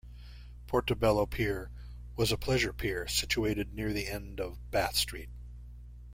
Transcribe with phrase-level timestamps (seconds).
[0.65, 1.69] Portobello Pier
[2.15, 5.29] was a pleasure pier situated near the end of Bath Street.